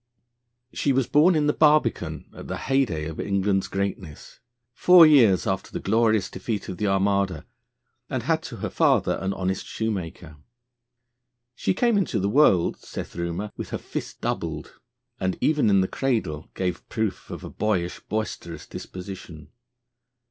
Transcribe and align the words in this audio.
She 0.73 0.93
was 0.93 1.05
born 1.05 1.35
in 1.35 1.45
the 1.45 1.53
Barbican 1.53 2.25
at 2.35 2.47
the 2.47 2.57
heyday 2.57 3.05
of 3.05 3.19
England's 3.19 3.67
greatness, 3.67 4.39
four 4.73 5.05
years 5.05 5.45
after 5.45 5.69
the 5.69 5.79
glorious 5.79 6.27
defeat 6.27 6.67
of 6.69 6.77
the 6.77 6.87
Armada, 6.87 7.45
and 8.09 8.23
had 8.23 8.41
to 8.45 8.55
her 8.55 8.71
father 8.71 9.19
an 9.21 9.31
honest 9.31 9.67
shoemaker. 9.67 10.37
She 11.53 11.75
came 11.75 11.99
into 11.99 12.19
the 12.19 12.29
world 12.29 12.77
(saith 12.77 13.15
rumour) 13.15 13.51
with 13.55 13.69
her 13.69 13.77
fist 13.77 14.21
doubled, 14.21 14.73
and 15.19 15.37
even 15.39 15.69
in 15.69 15.81
the 15.81 15.87
cradle 15.87 16.49
gave 16.55 16.89
proof 16.89 17.29
of 17.29 17.43
a 17.43 17.49
boyish, 17.51 17.99
boisterous 17.99 18.65
disposition. 18.65 19.49